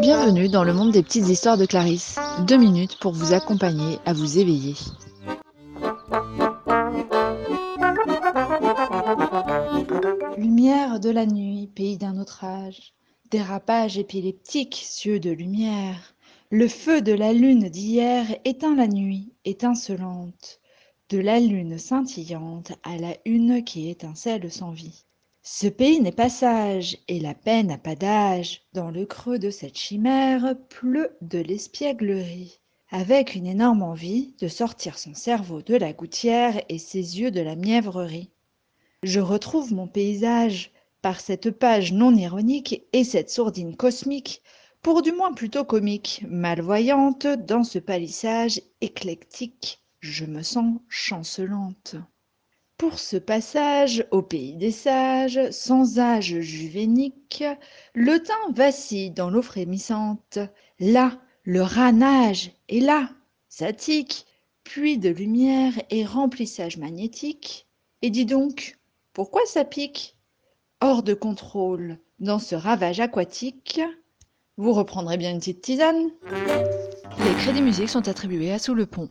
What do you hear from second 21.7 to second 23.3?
scintillante à la